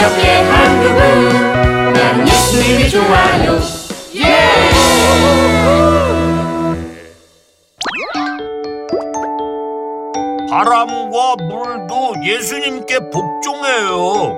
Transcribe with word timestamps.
기억해 0.00 0.42
한국은 0.44 1.92
나는 1.92 2.26
예수님이 2.26 2.88
좋아요 2.88 3.60
예! 4.16 4.70
바람과 10.48 11.36
물도 11.36 12.14
예수님께 12.24 13.10
복종해요. 13.10 14.36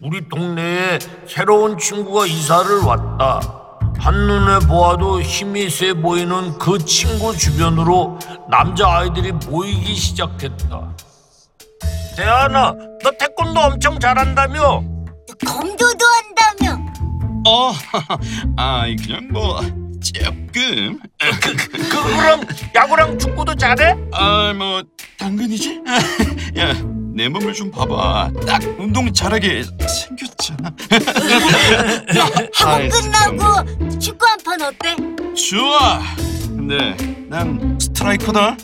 우리 0.00 0.26
동네에 0.30 0.98
새로운 1.26 1.76
친구가 1.76 2.24
이사를 2.24 2.78
왔다. 2.84 3.40
한눈에 3.98 4.66
보아도 4.66 5.20
힘이 5.20 5.68
세 5.68 5.92
보이는 5.92 6.58
그 6.58 6.78
친구 6.78 7.36
주변으로 7.36 8.18
남자아이들이 8.48 9.32
모이기 9.32 9.94
시작했다. 9.94 10.96
대안아, 12.16 12.74
너 13.02 13.10
태권도 13.18 13.60
엄청 13.60 13.98
잘한다며? 13.98 14.84
검도도 15.46 16.04
한다며. 16.06 16.84
어, 17.46 17.72
아, 18.56 18.84
그냥 19.02 19.28
뭐 19.32 19.60
조금. 20.02 21.00
그, 21.18 21.56
그, 21.56 21.88
그럼 21.88 22.42
야구랑 22.74 23.18
축구도 23.18 23.54
잘해? 23.54 23.96
아, 24.12 24.52
뭐 24.52 24.82
당근이지. 25.18 25.80
야, 26.58 26.74
내 27.14 27.28
몸을 27.28 27.52
좀 27.54 27.70
봐봐. 27.70 28.30
딱 28.46 28.62
운동 28.78 29.12
잘하게 29.12 29.62
생겼잖아. 29.88 30.70
학원 32.54 32.80
아이, 32.82 32.88
끝나고 32.88 33.98
축구 33.98 34.26
한 34.26 34.38
판 34.44 34.60
어때? 34.62 34.96
좋아. 35.34 36.00
근데 36.48 36.96
난 37.28 37.78
스트라이커다. 37.80 38.56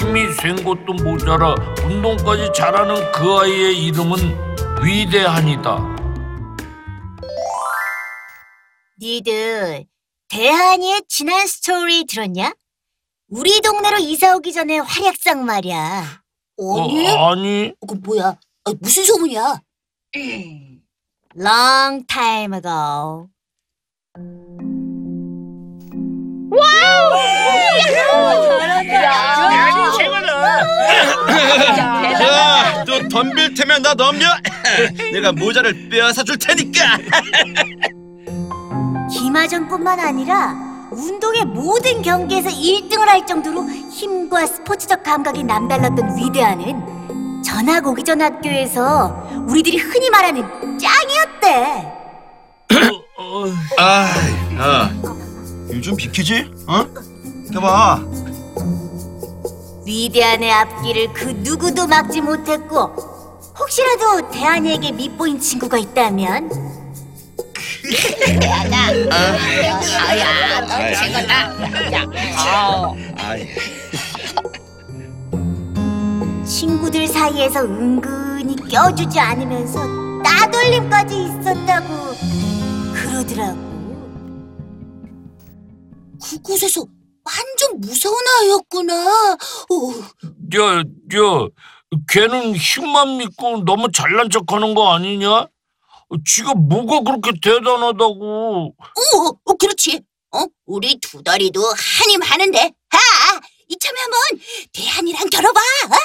힘이 0.00 0.32
센 0.32 0.56
것도 0.64 0.94
모자라 1.04 1.54
운동까지 1.84 2.50
잘하는 2.54 3.12
그 3.12 3.38
아이의 3.38 3.84
이름은 3.84 4.16
위대한이다. 4.82 5.78
니들 8.98 9.84
대한이의 10.28 11.02
지난 11.06 11.46
스토리 11.46 12.06
들었냐? 12.06 12.54
우리 13.28 13.60
동네로 13.60 13.98
이사 13.98 14.34
오기 14.36 14.54
전에 14.54 14.78
활약상 14.78 15.44
말이야. 15.44 16.22
어, 16.58 17.30
아니, 17.30 17.72
그 17.86 17.94
뭐야? 17.94 18.36
무슨 18.80 19.04
소문이야? 19.04 19.60
Long 21.36 22.06
time 22.06 22.54
ago. 22.54 23.28
Wow! 26.50 27.20
야, 32.22 32.84
또 32.84 33.08
덤빌 33.08 33.54
테면 33.54 33.82
나 33.82 33.94
넘겨. 33.94 34.26
내가 35.12 35.32
모자를 35.32 35.88
빼앗아 35.88 36.22
줄 36.24 36.38
테니까. 36.38 36.98
기마전뿐만 39.12 39.98
아니라 40.00 40.54
운동의 40.92 41.44
모든 41.46 42.02
경기에서 42.02 42.48
1등을 42.50 43.06
할 43.06 43.26
정도로 43.26 43.68
힘과 43.68 44.46
스포츠적 44.46 45.02
감각이 45.02 45.42
남달랐던 45.44 46.16
위대한은 46.16 47.42
전학 47.42 47.86
오기 47.86 48.02
전 48.04 48.20
학교에서 48.20 49.44
우리들이 49.48 49.78
흔히 49.78 50.10
말하는 50.10 50.42
짱이었대. 50.78 51.92
어, 53.18 53.44
아, 53.78 54.06
야, 54.58 54.90
요즘 55.72 55.96
비키지? 55.96 56.50
어? 56.66 56.86
해봐. 57.54 58.00
위대한의 59.90 60.52
앞길을 60.52 61.12
그 61.12 61.24
누구도 61.38 61.88
막지 61.88 62.20
못했고 62.20 62.78
혹시라도 63.58 64.30
대한이에게 64.30 64.92
밉보인 64.92 65.40
친구가 65.40 65.78
있다면 65.78 66.48
친구들 76.46 77.08
사이에서 77.08 77.64
은근히 77.64 78.54
껴주지 78.68 79.18
않으면서 79.18 79.80
따돌림까지 80.22 81.24
있었다고 81.24 81.88
그러더라고. 82.94 83.58
그곳에서 86.22 86.86
완전 87.30 87.80
무서운 87.80 88.16
아이였구나. 88.40 88.94
야, 90.56 90.78
야, 90.78 91.48
걔는 92.08 92.54
힘만 92.56 93.18
믿고 93.18 93.64
너무 93.64 93.90
잘난 93.92 94.30
척하는 94.30 94.74
거 94.74 94.92
아니냐? 94.92 95.46
지가 96.26 96.54
뭐가 96.54 97.00
그렇게 97.02 97.38
대단하다고? 97.40 98.74
어, 98.78 99.28
어, 99.44 99.54
그렇지. 99.54 100.00
어, 100.32 100.44
우리 100.66 100.98
두 100.98 101.22
다리도 101.22 101.60
한임 101.76 102.22
하는데. 102.22 102.58
아, 102.90 103.40
이참에 103.68 104.00
한번 104.00 104.20
대한이랑 104.72 105.28
겨뤄봐. 105.30 105.60
어? 105.60 105.96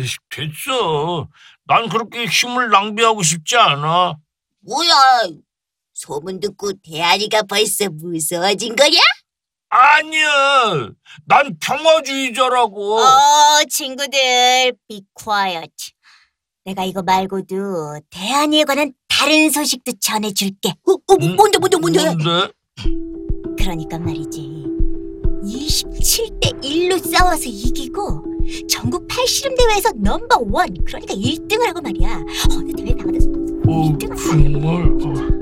에이, 0.00 0.06
됐어. 0.30 1.28
난 1.66 1.88
그렇게 1.88 2.26
힘을 2.26 2.70
낭비하고 2.70 3.22
싶지 3.22 3.56
않아. 3.56 4.16
뭐야? 4.60 4.94
소문 5.94 6.40
듣고 6.40 6.72
대한이가 6.82 7.42
벌써 7.42 7.88
무서워진 7.90 8.74
거냐? 8.76 8.98
아니야. 9.70 10.90
난 11.26 11.56
평화주의자라고. 11.60 12.98
어, 13.00 13.64
친구들, 13.68 14.72
be 14.88 15.02
quiet. 15.14 15.72
내가 16.64 16.84
이거 16.84 17.02
말고도 17.02 18.00
대한이에 18.10 18.64
관한 18.64 18.92
다른 19.08 19.50
소식도 19.50 19.92
전해줄게. 20.00 20.70
어, 20.86 20.92
어, 20.92 21.14
음, 21.20 21.36
뭔데, 21.36 21.58
뭔데, 21.58 21.76
뭔데? 21.76 22.04
뭔데? 22.04 22.52
그러니까 23.58 23.98
말이지. 23.98 24.64
27대 25.44 26.62
1로 26.62 26.98
싸워서 26.98 27.42
이기고 27.44 28.24
전국 28.68 29.06
팔씨름 29.08 29.54
대회에서 29.56 29.90
넘버 29.96 30.38
원 30.50 30.72
그러니까 30.84 31.14
1등을 31.14 31.66
하고 31.66 31.80
말이야. 31.82 32.22
어느 32.56 32.72
대회 32.72 32.94
나가도 32.94 33.18
어, 33.68 33.98
정말. 33.98 34.82
어. 35.30 35.33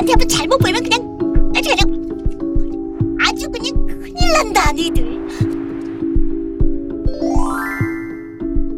걔 0.00 0.06
걔한테 0.06 0.12
한번 0.12 0.28
잘못 0.28 0.58
보이면 0.58 0.82
그냥 0.82 1.52
아주 1.56 1.70
그냥 1.76 3.18
아주 3.20 3.50
그냥 3.50 3.86
큰일 3.86 4.32
난다 4.32 4.72
니들. 4.72 5.20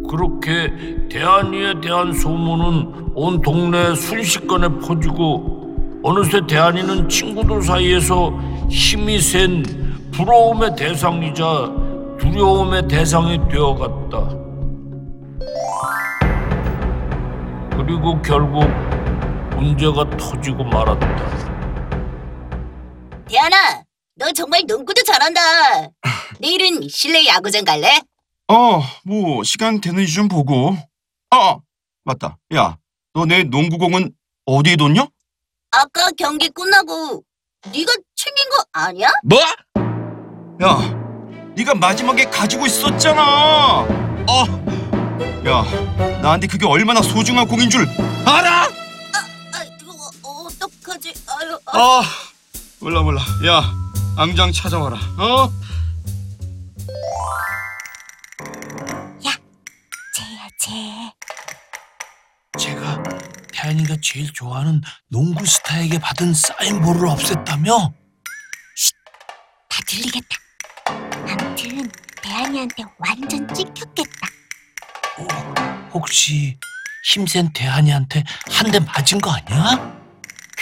그렇게 0.09 0.73
대한이에 1.09 1.81
대한 1.81 2.13
소문은 2.13 3.13
온 3.15 3.41
동네에 3.41 3.95
순식간에 3.95 4.69
퍼지고 4.81 6.01
어느새 6.03 6.45
대한이는 6.47 7.09
친구들 7.09 7.63
사이에서 7.63 8.33
힘이 8.69 9.21
센 9.21 9.63
부러움의 10.13 10.75
대상이자 10.77 11.73
두려움의 12.19 12.89
대상이 12.89 13.39
되어갔다. 13.49 14.43
그리고 17.77 18.21
결국 18.23 18.63
문제가 19.67 20.05
터지고 20.17 20.65
말았다. 20.65 21.07
대한아, 23.29 23.85
너 24.17 24.33
정말 24.33 24.63
농구도 24.67 25.03
잘한다. 25.05 25.41
내일은 26.41 26.89
실내 26.89 27.25
야구장 27.27 27.65
갈래? 27.65 28.01
어, 28.49 28.83
뭐 29.05 29.45
시간 29.45 29.81
되는지 29.81 30.13
좀 30.13 30.27
보고. 30.29 30.77
어, 31.33 31.61
맞다. 32.05 32.39
야, 32.55 32.77
너 33.15 33.25
내 33.25 33.45
농구공은 33.45 34.13
어디에 34.47 34.75
뒀냐? 34.77 35.07
아까 35.71 36.11
경기 36.19 36.49
끝나고 36.51 37.23
네가 37.73 37.93
챙긴 38.17 38.49
거 38.51 38.65
아니야? 38.73 39.09
뭐? 39.23 39.39
야, 40.63 41.53
네가 41.57 41.75
마지막에 41.77 42.25
가지고 42.25 42.67
있었잖아. 42.67 43.83
어, 44.29 44.45
야, 45.47 46.21
나한테 46.21 46.49
그게 46.49 46.67
얼마나 46.67 47.01
소중한 47.01 47.47
공인 47.47 47.71
줄 47.71 47.87
알아? 48.27 48.65
아? 48.65 48.69
아, 51.73 51.79
아, 51.79 52.03
몰라 52.81 53.03
몰라. 53.03 53.21
야, 53.47 53.63
당장 54.17 54.53
찾아와라. 54.53 54.97
어? 55.19 55.51
쟤야 60.15 60.49
쟤. 60.59 60.71
제가 62.59 63.03
태연이가 63.53 63.97
제일 64.03 64.31
좋아하는 64.33 64.83
농구 65.09 65.45
스타에게 65.47 65.99
받은 65.99 66.35
사인볼을 66.35 67.09
없앴다며? 67.09 67.93
다 69.69 69.81
들리겠다. 69.87 70.37
아무튼 70.87 71.91
대한이한테 72.23 72.85
완전 72.99 73.55
찍혔겠다. 73.55 74.29
어, 75.19 75.89
혹시 75.95 76.59
힘센 77.07 77.51
대한이한테 77.55 78.23
한 78.51 78.71
대 78.71 78.79
맞은 78.81 79.19
거 79.21 79.33
아니야? 79.33 80.02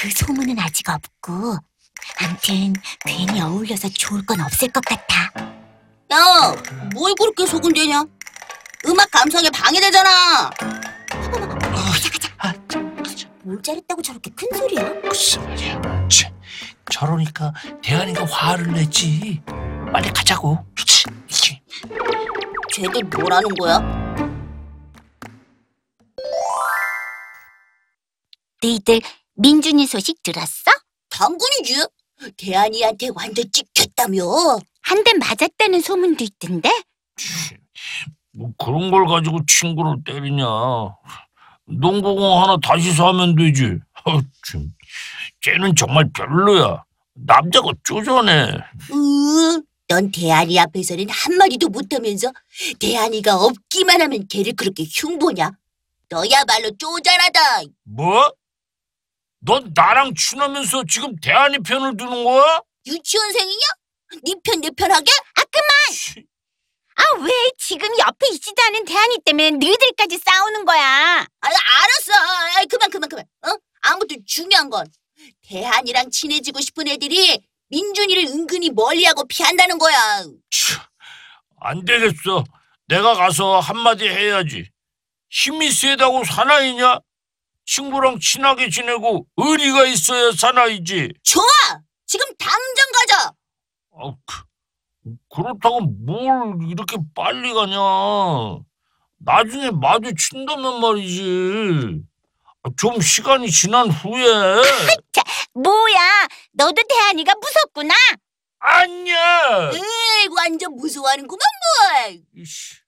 그 0.00 0.08
소문은 0.10 0.58
아직 0.58 0.88
없고 0.88 1.58
암튼 2.22 2.72
괜히 3.04 3.38
어울려서 3.40 3.90
좋을 3.90 4.24
건 4.24 4.40
없을 4.40 4.68
것 4.68 4.82
같아. 4.82 5.30
야, 6.10 6.54
뭘 6.94 7.14
그렇게 7.14 7.44
소근대냐? 7.46 8.04
음악 8.86 9.10
감성에 9.10 9.50
방해되잖아. 9.50 10.50
뭘 13.42 13.62
잘했다고 13.62 14.00
저렇게 14.00 14.30
큰 14.30 14.48
소리야? 14.56 14.82
무슨 15.04 15.42
말이야? 15.44 16.08
치, 16.08 16.32
저러니까 16.90 17.52
대한이가 17.82 18.24
화를 18.24 18.72
내지. 18.72 19.42
빨리 19.92 20.10
가자고. 20.10 20.64
치, 20.86 21.04
치. 21.28 21.60
쟤들 22.72 23.04
뭐라는 23.04 23.54
거야? 23.56 23.78
너희들 28.62 29.00
민준이 29.44 29.86
소식 29.86 30.22
들었어? 30.22 30.70
당근이지. 31.10 31.86
대한이한테 32.36 33.08
완전 33.14 33.44
찍혔다며. 33.52 34.22
한 34.82 35.04
대 35.04 35.12
맞았다는 35.14 35.80
소문도 35.80 36.24
있던데? 36.24 36.68
치, 37.16 37.56
뭐 38.32 38.50
그런 38.58 38.90
걸 38.90 39.06
가지고 39.06 39.38
친구를 39.46 39.96
때리냐? 40.04 40.44
농구공 41.66 42.42
하나 42.42 42.56
다시 42.62 42.92
사면 42.92 43.34
되지. 43.36 43.78
아, 44.04 44.20
참. 44.50 44.68
쟤는 45.42 45.74
정말 45.76 46.10
별로야. 46.12 46.82
남자가 47.14 47.68
쪼잔해. 47.84 48.32
으, 48.92 49.62
넌 49.88 50.10
대한이 50.10 50.58
앞에서는 50.58 51.08
한마디도 51.08 51.68
못하면서 51.68 52.32
대한이가 52.78 53.36
없기만 53.36 54.00
하면 54.02 54.26
걔를 54.28 54.54
그렇게 54.54 54.84
흉보냐? 54.84 55.52
너야말로 56.08 56.70
쪼잔하다. 56.78 57.40
뭐? 57.84 58.32
넌 59.40 59.72
나랑 59.74 60.14
친하면서 60.14 60.84
지금 60.88 61.16
대한이 61.16 61.58
편을 61.60 61.96
드는 61.96 62.24
거야? 62.24 62.60
유치원생이냐? 62.86 63.66
네 64.24 64.34
편 64.44 64.60
내 64.60 64.70
편 64.70 64.90
하게? 64.92 65.10
치, 65.92 66.24
아, 66.96 67.02
왜 67.22 67.30
지금 67.58 67.88
옆에 67.98 68.28
있지도 68.32 68.62
않은 68.62 68.84
대한이 68.84 69.18
때문에 69.24 69.50
너희들까지 69.52 70.18
싸우는 70.18 70.64
거야? 70.64 71.20
아, 71.20 71.26
알았어. 71.46 72.12
아이, 72.56 72.66
그만, 72.66 72.90
그만, 72.90 73.08
그만. 73.08 73.24
어? 73.46 73.56
아무튼 73.82 74.18
중요한 74.26 74.68
건 74.70 74.86
대한이랑 75.48 76.10
친해지고 76.10 76.60
싶은 76.60 76.86
애들이 76.88 77.40
민준이를 77.68 78.24
은근히 78.26 78.70
멀리하고 78.70 79.26
피한다는 79.26 79.78
거야. 79.78 80.24
치, 80.50 80.74
안 81.60 81.84
되겠어. 81.84 82.44
내가 82.86 83.14
가서 83.14 83.60
한마디 83.60 84.08
해야지. 84.08 84.68
힘이 85.30 85.70
세다고 85.70 86.24
사나이냐? 86.24 86.98
친구랑 87.74 88.18
친하게 88.18 88.68
지내고 88.68 89.26
의리가 89.36 89.84
있어야 89.84 90.32
사나이지. 90.32 91.12
좋아. 91.22 91.44
지금 92.04 92.26
당장 92.36 92.86
가자. 92.92 93.32
아, 93.92 94.12
그, 94.26 95.14
그렇다고 95.32 95.80
뭘 95.82 96.68
이렇게 96.68 96.96
빨리 97.14 97.54
가냐? 97.54 97.78
나중에 99.18 99.70
마주친다면 99.70 100.80
말이지. 100.80 102.02
아, 102.64 102.70
좀 102.76 103.00
시간이 103.00 103.48
지난 103.52 103.88
후에. 103.88 104.62
뭐야, 105.54 106.26
너도 106.52 106.82
대한이가 106.88 107.34
무섭구나? 107.40 107.94
아니야. 108.58 109.70
에이, 109.74 110.28
완전 110.36 110.74
무서워하는구만 110.74 111.38
뭐. 111.38 112.20
이씨. 112.34 112.80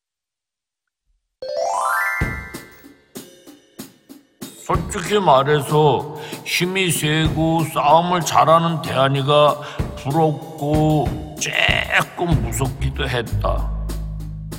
솔직히 4.64 5.18
말해서 5.18 6.16
힘이 6.44 6.90
세고 6.92 7.64
싸움을 7.74 8.20
잘하는 8.20 8.80
대한이가 8.82 9.56
부럽고 9.96 11.36
조금 11.40 12.40
무섭기도 12.42 13.08
했다. 13.08 13.70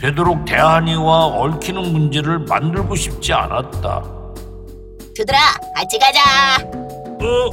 되도록 0.02 0.44
대한이와 0.44 1.28
얽히는 1.28 1.94
문제를 1.94 2.40
만들고 2.40 2.96
싶지 2.96 3.32
않았다. 3.32 4.04
두들아, 5.16 5.38
같이 5.76 5.98
가자. 5.98 6.68
어, 7.22 7.50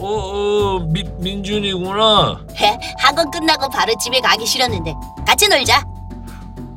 어, 0.00 0.06
어, 0.06 0.78
민, 0.88 1.12
민준이구나. 1.18 2.46
헤, 2.56 2.78
학원 2.98 3.30
끝나고 3.30 3.68
바로 3.68 3.92
집에 4.00 4.20
가기 4.20 4.46
싫었는데 4.46 4.94
같이 5.26 5.48
놀자. 5.48 5.82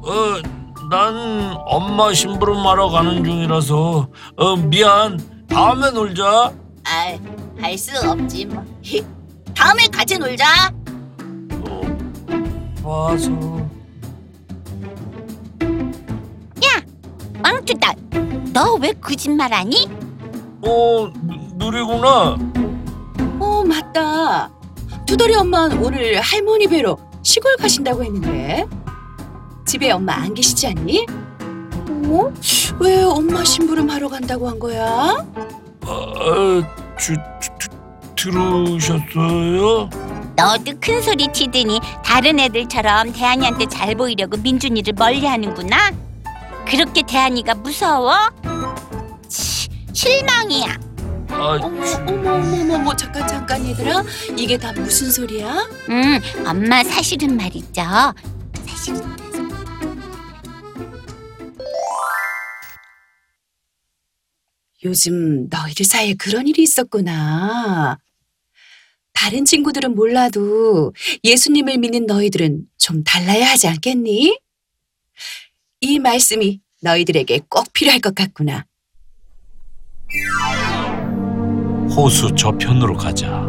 어, 0.03 0.56
난 0.89 1.55
엄마 1.65 2.13
심부름하러 2.13 2.89
가는 2.89 3.23
중이라서 3.23 4.07
어, 4.37 4.55
미안. 4.55 5.19
다음에 5.49 5.89
놀자. 5.91 6.51
아, 6.85 7.17
할 7.61 7.77
수 7.77 7.91
없지 8.09 8.45
뭐. 8.45 8.63
다음에 9.55 9.87
같이 9.87 10.17
놀자. 10.17 10.45
어, 11.67 11.81
봐서. 12.83 13.57
왕투다, 17.43 17.93
너 18.51 18.75
왜 18.81 18.91
거짓말하니? 18.93 19.87
어, 20.65 21.07
누- 21.21 21.65
누리구나. 21.71 22.35
어, 23.39 23.63
맞다. 23.63 24.49
투덜이 25.05 25.35
엄마는 25.35 25.81
오늘 25.83 26.19
할머니 26.19 26.67
뵈러 26.67 26.97
시골 27.21 27.55
가신다고 27.57 28.03
했는데. 28.03 28.65
집에 29.67 29.91
엄마 29.91 30.13
안 30.15 30.33
계시지 30.33 30.67
않니? 30.67 31.05
어? 32.09 32.33
왜 32.79 33.03
엄마 33.03 33.43
심부름 33.43 33.89
하러 33.89 34.07
간다고 34.07 34.47
한 34.47 34.57
거야? 34.57 35.25
어, 35.85 36.61
주, 36.97 37.13
주, 37.41 37.67
들으셨어요? 38.15 39.89
너도 40.35 40.71
큰 40.79 41.01
소리 41.01 41.27
치더니 41.33 41.79
다른 42.03 42.39
애들처럼 42.39 43.11
대한이한테 43.11 43.65
잘 43.67 43.93
보이려고 43.95 44.37
민준이를 44.37 44.93
멀리하는구나. 44.97 45.91
그렇게 46.65 47.01
대한이가 47.05 47.55
무서워? 47.55 48.13
치, 49.27 49.67
실망이야. 49.93 50.77
아, 51.29 51.59
어머, 51.61 51.83
주- 51.85 51.97
어머, 52.07 52.33
어머, 52.35 52.75
어머, 52.75 52.95
잠깐, 52.95 53.27
잠깐, 53.27 53.65
얘들아. 53.67 54.03
이게 54.37 54.57
다 54.57 54.71
무슨 54.73 55.11
소리야? 55.11 55.67
음, 55.89 56.19
엄마 56.45 56.83
사실은 56.83 57.35
말이죠. 57.35 57.81
사실은 58.65 59.01
요즘 64.83 65.47
너희들 65.49 65.85
사이에 65.85 66.13
그런 66.13 66.47
일이 66.47 66.63
있었구나. 66.63 67.97
다른 69.13 69.45
친구들은 69.45 69.95
몰라도 69.95 70.93
예수님을 71.23 71.79
믿는 71.79 72.05
너희들은 72.05 72.65
좀 72.77 73.03
달라야 73.03 73.49
하지 73.49 73.67
않겠니? 73.67 74.39
이 75.81 75.99
말씀이 75.99 76.61
너희들에게 76.81 77.41
꼭 77.49 77.73
필요할 77.73 77.99
것 77.99 78.13
같구나. 78.13 78.65
호수 81.89 82.33
저편으로 82.35 82.95
가자. 82.95 83.45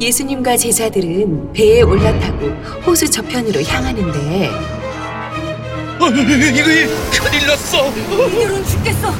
예수님과 0.00 0.56
제자들은 0.56 1.52
배에 1.52 1.82
올라타고 1.82 2.46
호수 2.82 3.08
저편으로 3.08 3.62
향하는데 3.62 4.48
어, 4.48 4.79
이거 6.10 7.22
큰일 7.24 7.46
났어. 7.46 7.92
이런 7.92 8.64
죽겠어. 8.64 9.14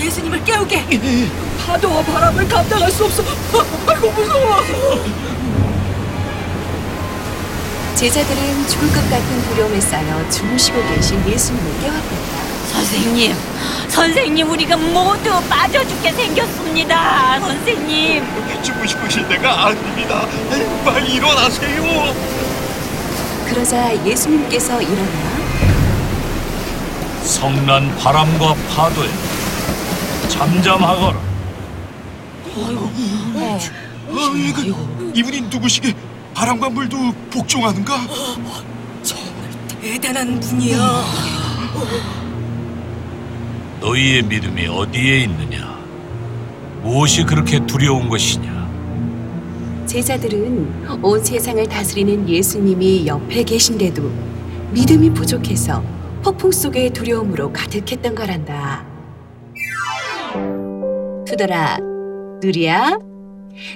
예수님을 0.00 0.42
깨우게. 0.44 0.82
파도와 1.66 2.02
바람을 2.02 2.48
감당할 2.48 2.90
수 2.90 3.04
없어. 3.04 3.22
아이고 3.86 4.10
무서워. 4.10 4.62
제자들은 7.94 8.66
죽을 8.66 8.88
것 8.88 9.10
같은 9.10 9.42
두려움에 9.50 9.80
쌓여 9.80 10.28
주무시고 10.30 10.82
계신 10.88 11.22
예수님을 11.28 11.80
깨웠다. 11.82 12.42
선생님, 12.72 13.34
선생님 13.88 14.50
우리가 14.50 14.76
모두 14.78 15.30
빠져 15.48 15.86
죽게 15.86 16.10
생겼습니다. 16.12 17.38
선생님. 17.40 18.24
죽고 18.62 18.86
싶으신 18.86 19.28
데가 19.28 19.66
아닙니다. 19.66 20.26
빨리 20.84 21.12
일어나세요. 21.14 22.14
그러자 23.48 23.94
예수님께서 24.06 24.80
일어나 24.80 25.31
성난 27.42 27.92
바람과 27.98 28.54
파도에 28.72 29.08
잠잠하거라. 30.28 31.18
아, 32.54 33.58
이거 34.36 35.10
이분이 35.12 35.40
누구시게 35.50 35.92
바람과 36.34 36.68
물도 36.70 36.96
복종하는가? 37.32 37.96
대단한 39.80 40.38
분이야. 40.38 41.02
너희의 43.80 44.22
믿음이 44.22 44.68
어디에 44.68 45.24
있느냐? 45.24 45.76
무엇이 46.80 47.24
그렇게 47.24 47.58
두려운 47.66 48.08
것이냐? 48.08 48.70
제자들은 49.86 51.02
온 51.02 51.24
세상을 51.24 51.66
다스리는 51.66 52.28
예수님이 52.28 53.04
옆에 53.08 53.42
계신데도 53.42 54.12
믿음이 54.70 55.10
부족해서 55.10 55.82
폭풍 56.22 56.52
속의 56.52 56.90
두려움으로 56.90 57.52
가득했던 57.52 58.14
거란다. 58.14 58.86
투더라, 61.26 61.78
누리야, 62.42 62.98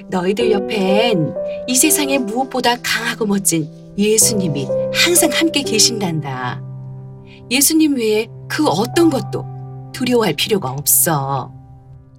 너희들 0.09 0.51
옆엔 0.51 1.33
이 1.67 1.75
세상에 1.75 2.17
무엇보다 2.19 2.75
강하고 2.81 3.25
멋진 3.25 3.69
예수님이 3.97 4.67
항상 4.93 5.29
함께 5.31 5.61
계신단다. 5.61 6.61
예수님 7.51 7.95
외에 7.97 8.27
그 8.47 8.67
어떤 8.67 9.09
것도 9.09 9.45
두려워할 9.93 10.33
필요가 10.33 10.71
없어. 10.71 11.51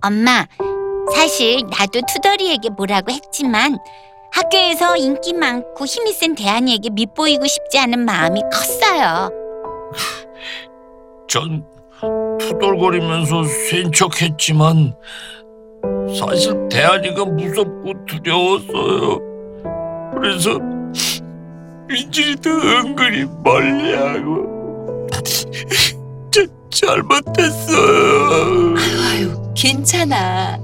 엄마, 0.03 0.47
사실 1.15 1.63
나도 1.71 2.01
투덜이에게 2.07 2.71
뭐라고 2.71 3.13
했지만 3.13 3.79
학교에서 4.33 4.97
인기 4.97 5.33
많고 5.33 5.87
힘이 5.87 6.13
센 6.13 6.35
대한이에게 6.35 6.91
밉보이고 6.91 7.47
싶지 7.47 7.79
않은 7.79 8.01
마음이 8.01 8.43
컸어요. 8.53 9.48
전 11.29 11.65
투덜거리면서 12.39 13.45
센 13.45 13.93
척했지만 13.93 14.95
사실 16.19 16.69
대한이가 16.71 17.25
무섭고 17.25 17.93
두려웠어요. 18.07 19.19
그래서 20.15 20.59
민준이도 21.89 22.51
은근히 22.51 23.27
멀리하고 23.43 25.07
저 26.31 26.47
잘못했어요. 26.71 28.75
아유, 29.11 29.53
괜찮아. 29.55 30.59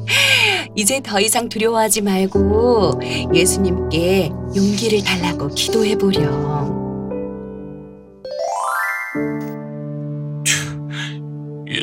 이제 0.77 1.01
더 1.01 1.21
이상 1.21 1.49
두려워하지 1.49 2.03
말고 2.03 3.01
예수님께 3.33 4.31
용기를 4.57 5.05
달라고 5.05 5.49
기도해 5.49 5.97
보렴. 5.97 6.64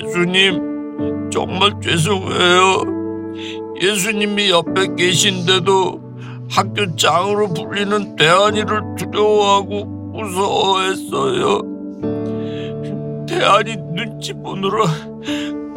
예수님 0.04 1.30
정말 1.32 1.72
죄송해요. 1.82 2.84
예수님이 3.80 4.50
옆에 4.50 4.96
계신데도 4.98 6.02
학교 6.50 6.96
짱으로 6.96 7.54
불리는 7.54 8.16
대한이를 8.16 8.82
두려워하고 8.98 9.86
무서워했어요. 9.86 11.62
대한이 13.28 13.78
눈치 13.94 14.34
보느라 14.34 14.86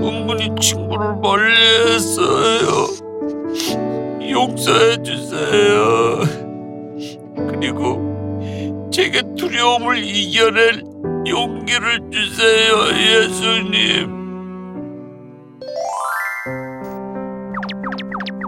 은근히 0.01 0.51
친구를 0.61 1.17
멀리했어요. 1.23 2.69
용서해 4.31 5.03
주세요. 5.03 6.21
그리고 7.51 8.91
제게 8.93 9.23
두려움을 9.37 9.99
이겨낼 10.03 10.94
용기를 11.27 12.11
주세요, 12.11 12.75
예수님. 12.97 14.15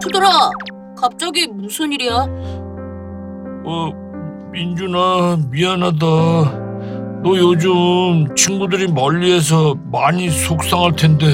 투덜아, 0.01 0.49
갑자기 0.97 1.47
무슨 1.47 1.91
일이야? 1.91 2.25
어, 3.65 3.89
민준아, 4.51 5.37
미안하다. 5.49 6.05
너 7.23 7.35
요즘 7.37 8.33
친구들이 8.35 8.87
멀리해서 8.91 9.75
많이 9.91 10.29
속상할 10.29 10.95
텐데, 10.95 11.25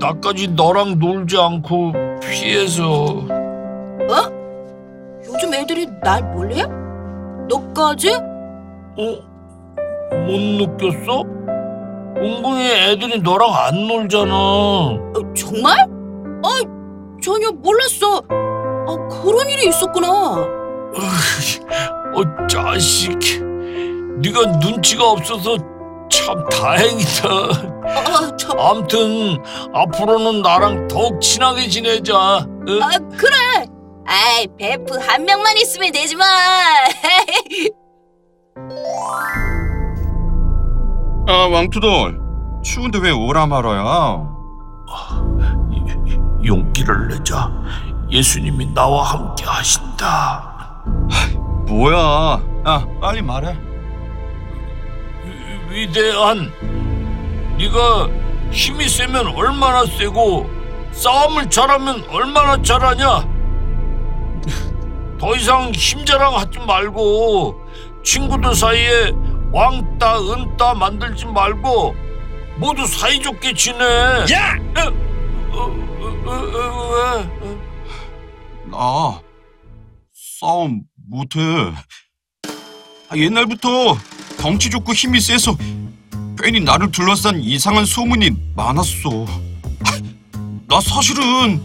나까지 0.00 0.48
너랑 0.48 0.98
놀지 0.98 1.38
않고 1.38 1.92
피해서. 2.20 3.24
요즘 5.26 5.52
애들이 5.54 5.86
날 6.02 6.22
몰래? 6.34 6.62
너까지? 7.48 8.14
어? 8.14 9.33
못 10.10 10.40
느꼈어? 10.40 11.22
은근히 12.16 12.70
애들이 12.70 13.20
너랑 13.20 13.52
안 13.52 13.86
놀잖아. 13.86 14.32
어, 14.34 14.98
정말? 15.36 15.76
아, 15.78 16.48
전혀 17.22 17.50
몰랐어. 17.50 18.22
아, 18.28 18.96
그런 19.08 19.48
일이 19.48 19.68
있었구나. 19.68 20.08
어, 22.14 22.46
자식. 22.48 23.18
네가 24.22 24.46
눈치가 24.60 25.10
없어서 25.10 25.56
참 26.10 26.46
다행이다. 26.48 27.28
아, 27.86 28.36
저, 28.36 28.52
암튼 28.56 29.36
앞으로는 29.74 30.42
나랑 30.42 30.86
더욱 30.88 31.20
친하게 31.20 31.68
지내자. 31.68 32.46
응? 32.68 32.82
아, 32.82 32.90
그래. 33.16 33.66
아이, 34.06 34.46
베프 34.58 34.98
한 34.98 35.24
명만 35.24 35.56
있으면 35.56 35.90
되지 35.90 36.14
마. 36.14 36.24
아 41.26 41.32
왕투돌 41.50 42.20
추운데 42.62 42.98
왜 42.98 43.10
오라 43.10 43.46
말아야? 43.46 44.32
용기를 46.44 47.08
내자. 47.08 47.50
예수님이 48.10 48.74
나와 48.74 49.02
함께 49.04 49.44
하신다. 49.46 50.82
뭐야? 51.66 51.98
아 52.64 52.86
빨리 53.00 53.22
말해. 53.22 53.56
위- 55.70 55.80
위대한 55.86 56.52
네가 57.58 58.08
힘이 58.50 58.88
세면 58.88 59.28
얼마나 59.34 59.84
세고 59.86 60.48
싸움을 60.92 61.48
잘하면 61.48 62.04
얼마나 62.10 62.60
잘하냐? 62.60 63.26
더 65.18 65.34
이상 65.36 65.72
힘 65.72 66.04
자랑하지 66.04 66.58
말고 66.66 67.58
친구들 68.02 68.54
사이에 68.54 69.12
왕따 69.54 70.18
은따 70.32 70.74
만들지 70.74 71.26
말고 71.26 71.94
모두 72.58 72.84
사이좋게 72.88 73.54
지내. 73.54 73.78
야! 74.32 74.58
어, 74.76 75.60
어, 76.26 76.28
어? 76.28 77.60
나 78.66 79.20
싸움 80.12 80.82
못해. 81.08 81.38
아, 83.08 83.16
옛날부터 83.16 83.96
덩치 84.40 84.68
좋고 84.70 84.92
힘이 84.92 85.20
세서 85.20 85.56
괜히 86.36 86.58
나를 86.58 86.90
둘러싼 86.90 87.40
이상한 87.40 87.84
소문이 87.84 88.30
많았어. 88.56 89.24
아, 89.84 90.00
나 90.66 90.80
사실은 90.80 91.62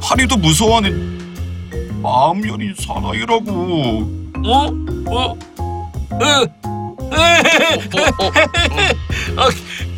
한이도 0.00 0.36
무서워하는 0.36 2.00
마음 2.00 2.48
여린 2.48 2.72
사나이라고. 2.76 4.22
어? 4.46 4.66
어? 5.10 5.36
에? 6.22 6.71
에? 7.14 7.42
아, 9.36 9.48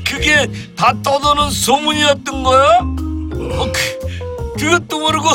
그게 0.07 0.47
다 0.77 0.93
떠도는 1.03 1.51
소문이었던 1.51 2.43
거야? 2.43 2.79
어, 2.81 3.73
그, 3.73 4.55
그것도 4.59 5.01
모르고 5.01 5.29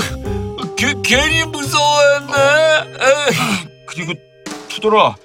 그, 0.78 1.02
괜히 1.02 1.44
무서워했네. 1.46 2.34
에이, 3.02 3.68
그리고 3.86 4.14
투돌아, 4.70 5.16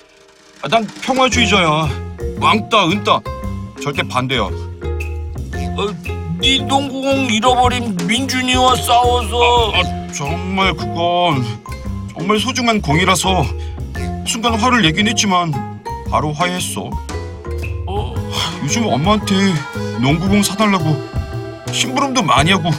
아, 0.62 0.68
난 0.68 0.87
평화주의자야. 1.02 2.04
왕따, 2.40 2.88
은따 2.88 3.20
절대 3.82 4.02
반대야. 4.02 4.40
어, 4.42 5.87
네 6.40 6.58
농구공 6.58 7.26
잃어버린 7.30 7.96
민준이와 8.06 8.76
싸워서 8.76 9.73
아, 9.73 10.12
정말 10.12 10.73
그건 10.75 11.44
정말 12.12 12.38
소중한 12.38 12.80
공이라서 12.82 13.44
순간 14.26 14.54
화를 14.54 14.82
내긴 14.82 15.08
했지만 15.08 15.74
바로 16.14 16.33
화해했어. 16.33 16.88
어, 17.88 18.14
요즘 18.62 18.87
엄마한테 18.87 19.35
농구공 20.00 20.44
사달라고 20.44 20.97
심부름도 21.73 22.23
많이 22.23 22.52
하고 22.52 22.71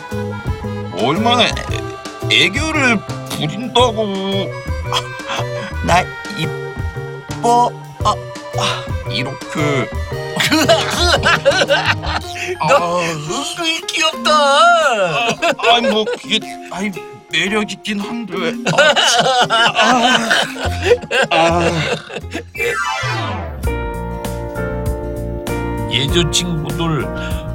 얼마나 0.98 1.44
애, 1.44 1.52
애교를 2.32 2.98
부린다고. 3.32 4.14
나 5.86 6.00
이뻐. 6.38 7.74
아, 8.06 8.16
아, 8.58 8.86
이렇게. 9.12 9.90
너 12.70 13.02
은근히 13.02 13.82
귀엽다. 13.86 14.32
아니 15.74 15.90
뭐 15.90 16.06
그게 16.06 16.40
아니 16.72 16.90
매력 17.30 17.70
있긴 17.70 18.00
한데. 18.00 18.34
예조 25.96 26.30
친구들, 26.30 27.08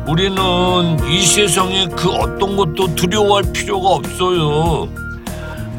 우리는 0.08 1.08
이 1.10 1.26
세상에 1.26 1.86
그 1.88 2.08
어떤 2.08 2.56
것도 2.56 2.94
두려워할 2.94 3.44
필요가 3.52 3.90
없어요. 3.90 4.88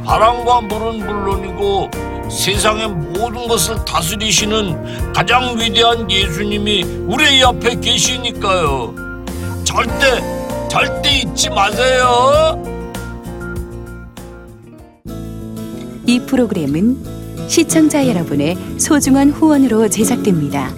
바람과 0.05 0.61
물은 0.61 0.99
물론이고 0.99 1.89
세상의 2.29 2.87
모든 2.87 3.47
것을 3.47 3.83
다스리시는 3.83 5.11
가장 5.11 5.57
위대한 5.59 6.09
예수님이 6.09 6.83
우리 7.07 7.41
옆에 7.41 7.79
계시니까요. 7.79 8.93
절대, 9.63 10.67
절대 10.69 11.19
잊지 11.19 11.49
마세요. 11.49 12.63
이 16.05 16.19
프로그램은 16.19 17.47
시청자 17.47 18.07
여러분의 18.07 18.55
소중한 18.77 19.31
후원으로 19.31 19.89
제작됩니다. 19.89 20.71